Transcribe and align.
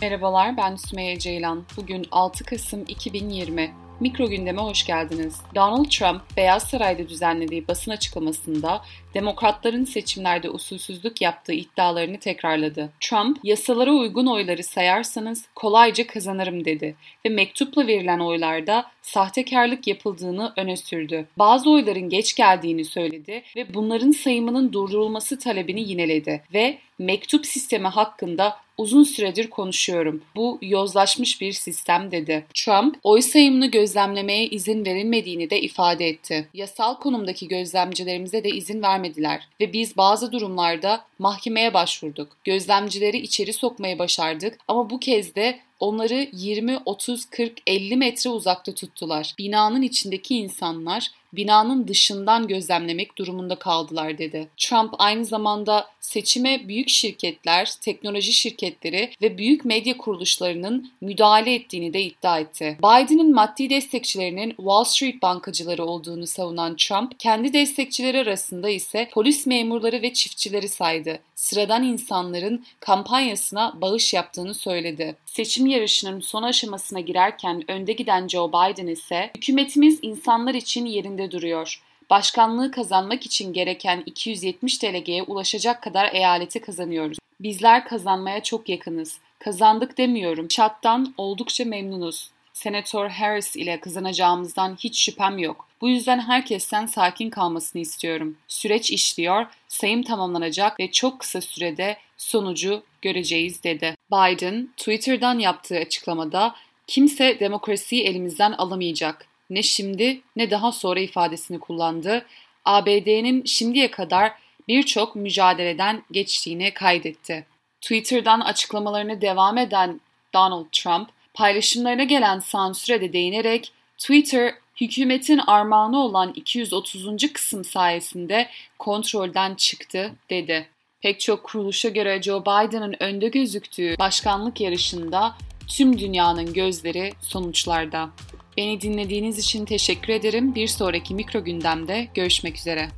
Merhabalar 0.00 0.56
ben 0.56 0.76
Sümeyye 0.76 1.18
Ceylan. 1.18 1.64
Bugün 1.76 2.06
6 2.10 2.44
Kasım 2.44 2.84
2020. 2.88 3.74
Mikro 4.00 4.28
gündeme 4.28 4.62
hoş 4.62 4.86
geldiniz. 4.86 5.40
Donald 5.54 5.84
Trump, 5.84 6.22
Beyaz 6.36 6.62
Saray'da 6.62 7.08
düzenlediği 7.08 7.68
basın 7.68 7.90
açıklamasında 7.90 8.82
demokratların 9.14 9.84
seçimlerde 9.84 10.50
usulsüzlük 10.50 11.20
yaptığı 11.20 11.52
iddialarını 11.52 12.18
tekrarladı. 12.18 12.92
Trump, 13.00 13.38
yasalara 13.44 13.92
uygun 13.92 14.26
oyları 14.26 14.64
sayarsanız 14.64 15.44
kolayca 15.54 16.06
kazanırım 16.06 16.64
dedi 16.64 16.96
ve 17.26 17.28
mektupla 17.28 17.86
verilen 17.86 18.18
oylarda 18.18 18.86
sahtekarlık 19.02 19.86
yapıldığını 19.86 20.52
öne 20.56 20.76
sürdü. 20.76 21.26
Bazı 21.38 21.70
oyların 21.70 22.08
geç 22.08 22.34
geldiğini 22.34 22.84
söyledi 22.84 23.42
ve 23.56 23.74
bunların 23.74 24.10
sayımının 24.10 24.72
durdurulması 24.72 25.38
talebini 25.38 25.88
yineledi 25.88 26.42
ve 26.54 26.78
mektup 26.98 27.46
sistemi 27.46 27.88
hakkında 27.88 28.56
uzun 28.80 29.02
süredir 29.02 29.50
konuşuyorum. 29.50 30.22
Bu 30.36 30.58
yozlaşmış 30.62 31.40
bir 31.40 31.52
sistem 31.52 32.10
dedi. 32.10 32.46
Trump, 32.54 32.96
oy 33.02 33.22
sayımını 33.22 33.66
gözlemlemeye 33.66 34.46
izin 34.46 34.84
verilmediğini 34.84 35.50
de 35.50 35.60
ifade 35.60 36.08
etti. 36.08 36.48
Yasal 36.54 36.94
konumdaki 36.94 37.48
gözlemcilerimize 37.48 38.44
de 38.44 38.48
izin 38.48 38.82
vermediler 38.82 39.48
ve 39.60 39.72
biz 39.72 39.96
bazı 39.96 40.32
durumlarda 40.32 41.04
mahkemeye 41.18 41.74
başvurduk. 41.74 42.36
Gözlemcileri 42.44 43.18
içeri 43.18 43.52
sokmaya 43.52 43.98
başardık 43.98 44.58
ama 44.68 44.90
bu 44.90 45.00
kez 45.00 45.34
de 45.34 45.60
onları 45.80 46.28
20, 46.32 46.78
30, 46.84 47.24
40, 47.24 47.52
50 47.66 47.96
metre 47.96 48.30
uzakta 48.30 48.74
tuttular. 48.74 49.34
Binanın 49.38 49.82
içindeki 49.82 50.36
insanlar 50.36 51.10
binanın 51.32 51.88
dışından 51.88 52.48
gözlemlemek 52.48 53.18
durumunda 53.18 53.54
kaldılar 53.54 54.18
dedi. 54.18 54.48
Trump 54.56 54.94
aynı 54.98 55.24
zamanda 55.24 55.86
seçime 56.00 56.68
büyük 56.68 56.88
şirketler, 56.88 57.72
teknoloji 57.80 58.32
şirketleri 58.32 59.10
ve 59.22 59.38
büyük 59.38 59.64
medya 59.64 59.96
kuruluşlarının 59.96 60.92
müdahale 61.00 61.54
ettiğini 61.54 61.92
de 61.92 62.02
iddia 62.02 62.38
etti. 62.38 62.76
Biden'ın 62.78 63.34
maddi 63.34 63.70
destekçilerinin 63.70 64.50
Wall 64.50 64.84
Street 64.84 65.22
bankacıları 65.22 65.84
olduğunu 65.84 66.26
savunan 66.26 66.76
Trump, 66.76 67.20
kendi 67.20 67.52
destekçileri 67.52 68.18
arasında 68.18 68.68
ise 68.68 69.08
polis 69.12 69.46
memurları 69.46 70.02
ve 70.02 70.12
çiftçileri 70.12 70.68
saydı. 70.68 71.18
Sıradan 71.34 71.84
insanların 71.84 72.64
kampanyasına 72.80 73.74
bağış 73.80 74.14
yaptığını 74.14 74.54
söyledi. 74.54 75.16
Seçim 75.26 75.66
yarışının 75.70 76.20
son 76.20 76.42
aşamasına 76.42 77.00
girerken 77.00 77.70
önde 77.70 77.92
giden 77.92 78.28
Joe 78.28 78.48
Biden 78.48 78.86
ise 78.86 79.30
hükümetimiz 79.36 79.98
insanlar 80.02 80.54
için 80.54 80.86
yerinde 80.86 81.30
duruyor. 81.30 81.82
Başkanlığı 82.10 82.70
kazanmak 82.70 83.26
için 83.26 83.52
gereken 83.52 84.02
270 84.06 84.82
delegeye 84.82 85.22
ulaşacak 85.22 85.82
kadar 85.82 86.14
eyaleti 86.14 86.60
kazanıyoruz. 86.60 87.18
Bizler 87.40 87.84
kazanmaya 87.84 88.42
çok 88.42 88.68
yakınız. 88.68 89.18
Kazandık 89.38 89.98
demiyorum. 89.98 90.48
Çattan 90.48 91.14
oldukça 91.18 91.64
memnunuz. 91.64 92.30
Senatör 92.52 93.08
Harris 93.08 93.56
ile 93.56 93.80
kazanacağımızdan 93.80 94.76
hiç 94.76 95.00
şüphem 95.04 95.38
yok. 95.38 95.68
Bu 95.80 95.88
yüzden 95.88 96.20
herkesten 96.20 96.86
sakin 96.86 97.30
kalmasını 97.30 97.82
istiyorum. 97.82 98.36
Süreç 98.48 98.90
işliyor, 98.90 99.46
sayım 99.68 100.02
tamamlanacak 100.02 100.80
ve 100.80 100.90
çok 100.90 101.20
kısa 101.20 101.40
sürede 101.40 101.96
sonucu 102.16 102.82
göreceğiz 103.02 103.64
dedi. 103.64 103.94
Biden, 104.12 104.68
Twitter'dan 104.76 105.38
yaptığı 105.38 105.76
açıklamada 105.76 106.54
kimse 106.86 107.40
demokrasiyi 107.40 108.02
elimizden 108.02 108.52
alamayacak. 108.52 109.26
Ne 109.50 109.62
şimdi 109.62 110.20
ne 110.36 110.50
daha 110.50 110.72
sonra 110.72 111.00
ifadesini 111.00 111.58
kullandı. 111.58 112.26
ABD'nin 112.64 113.44
şimdiye 113.44 113.90
kadar 113.90 114.32
birçok 114.68 115.16
mücadeleden 115.16 116.02
geçtiğini 116.10 116.74
kaydetti. 116.74 117.46
Twitter'dan 117.80 118.40
açıklamalarını 118.40 119.20
devam 119.20 119.58
eden 119.58 120.00
Donald 120.34 120.66
Trump, 120.72 121.08
paylaşımlarına 121.34 122.04
gelen 122.04 122.38
sansüre 122.38 123.00
de 123.00 123.12
değinerek 123.12 123.72
Twitter 123.98 124.54
hükümetin 124.80 125.38
armağanı 125.38 125.98
olan 125.98 126.32
230. 126.34 127.32
kısım 127.32 127.64
sayesinde 127.64 128.48
kontrolden 128.78 129.54
çıktı 129.54 130.12
dedi. 130.30 130.68
Pek 131.02 131.20
çok 131.20 131.44
kuruluşa 131.44 131.88
göre 131.88 132.22
Joe 132.22 132.42
Biden'ın 132.42 132.94
önde 133.00 133.28
gözüktüğü 133.28 133.98
başkanlık 133.98 134.60
yarışında 134.60 135.34
tüm 135.68 135.98
dünyanın 135.98 136.52
gözleri 136.52 137.12
sonuçlarda. 137.20 138.10
Beni 138.56 138.80
dinlediğiniz 138.80 139.38
için 139.38 139.64
teşekkür 139.64 140.12
ederim. 140.12 140.54
Bir 140.54 140.66
sonraki 140.66 141.14
mikro 141.14 141.44
gündemde 141.44 142.08
görüşmek 142.14 142.56
üzere. 142.56 142.88